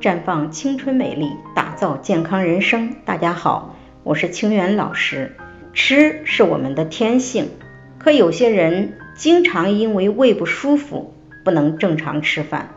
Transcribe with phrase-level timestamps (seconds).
[0.00, 2.94] 绽放青春美丽，打造健康人生。
[3.04, 5.34] 大家好，我是清源老师。
[5.72, 7.48] 吃是我们的天性，
[7.98, 11.14] 可有些人经常因为胃不舒服，
[11.44, 12.68] 不能正常吃饭，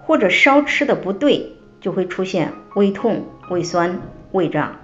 [0.00, 4.00] 或者稍吃的不对，就会出现胃痛、胃酸、
[4.32, 4.80] 胃胀。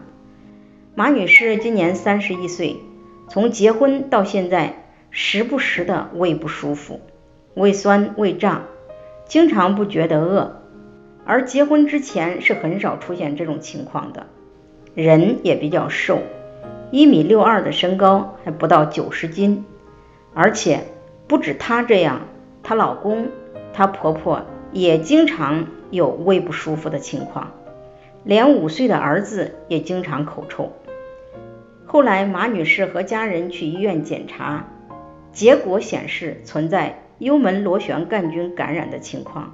[0.95, 2.77] 马女士今年三十一岁，
[3.29, 7.01] 从结婚到现在，时不时的胃不舒服，
[7.55, 8.63] 胃酸、胃胀，
[9.27, 10.61] 经常不觉得饿。
[11.27, 14.27] 而结婚之前是很少出现这种情况的，
[14.95, 16.19] 人也比较瘦。
[16.91, 19.65] 一米六二的身高，还不到九十斤，
[20.35, 20.85] 而且
[21.27, 22.21] 不止她这样，
[22.63, 23.29] 她老公、
[23.73, 24.43] 她婆婆
[24.73, 27.51] 也经常有胃不舒服的情况，
[28.23, 30.73] 连五岁的儿子也经常口臭。
[31.87, 34.69] 后来马女士和家人去医院检查，
[35.33, 39.53] 结果显示存在幽门螺旋杆菌感染的情况。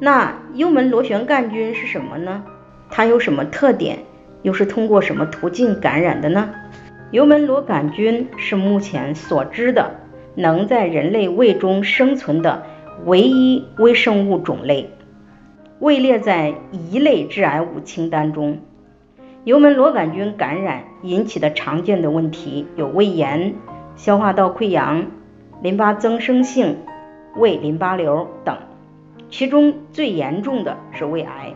[0.00, 2.42] 那幽门螺旋杆菌是什么呢？
[2.90, 3.98] 它有什么特点？
[4.42, 6.50] 又是通过什么途径感染的呢？
[7.12, 9.92] 幽门螺杆菌是目前所知的
[10.34, 12.64] 能在人类胃中生存的
[13.06, 14.90] 唯一微生物种类，
[15.78, 18.58] 位列在一类致癌物清单中。
[19.44, 23.54] 幽门螺杆菌感染引起的常见的问题有胃炎、
[23.94, 25.06] 消化道溃疡、
[25.62, 26.78] 淋巴增生性
[27.36, 28.56] 胃淋巴瘤等，
[29.30, 31.54] 其中最严重的是胃癌。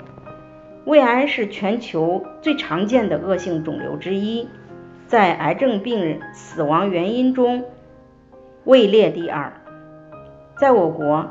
[0.84, 4.48] 胃癌是全球最常见的恶性肿瘤之一，
[5.06, 7.64] 在癌症病人死亡原因中
[8.64, 9.52] 位列第二。
[10.58, 11.28] 在我国，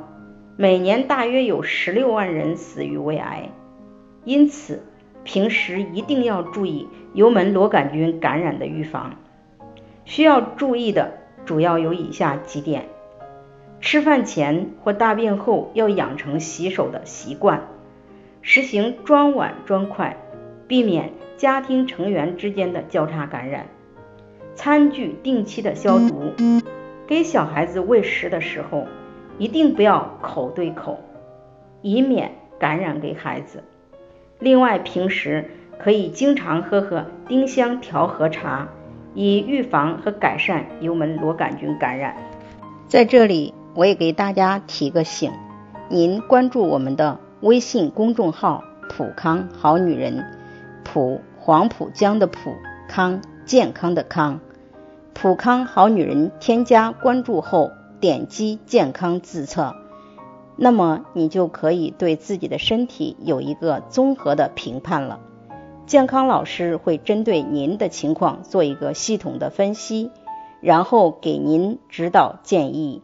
[0.55, 3.49] 每年大约有十六万人死于胃癌，
[4.23, 4.83] 因此
[5.23, 9.15] 平时一定要注意幽门螺杆菌感染的预防。
[10.05, 11.11] 需要注意的
[11.45, 12.88] 主要有以下几点：
[13.80, 17.67] 吃饭前或大便后要养成洗手的习惯。
[18.42, 20.17] 实行装碗装筷，
[20.67, 23.67] 避免家庭成员之间的交叉感染。
[24.55, 26.33] 餐具定期的消毒。
[27.05, 28.86] 给小孩子喂食的时候，
[29.38, 30.99] 一定不要口对口，
[31.82, 33.64] 以免感染给孩子。
[34.39, 35.49] 另外，平时
[35.80, 38.67] 可以经常喝喝丁香调和茶，
[39.14, 42.14] 以预防和改善幽门螺杆菌感染。
[42.89, 45.32] 在这里，我也给大家提个醒：
[45.88, 47.20] 您关注我们的。
[47.42, 50.26] 微信公众号“普康好女人”，
[50.83, 52.55] 普黄浦江的普
[52.89, 54.39] 康健康的康，
[55.14, 59.76] 普康好女人添加关注后，点击健康自测，
[60.55, 65.20] 那么你就可以对自己的身体有一个综合的评判了。
[65.86, 70.09] 健康老师会针对您的情况做一个系统的分析，
[70.61, 73.04] 然后给您指导建议。